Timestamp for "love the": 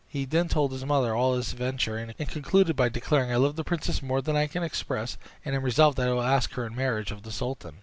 3.35-3.63